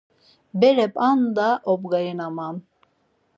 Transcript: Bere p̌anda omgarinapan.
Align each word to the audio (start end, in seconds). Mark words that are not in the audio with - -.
Bere 0.59 0.85
p̌anda 0.95 1.49
omgarinapan. 1.71 2.55